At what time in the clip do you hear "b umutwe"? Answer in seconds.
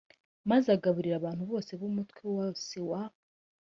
1.79-2.21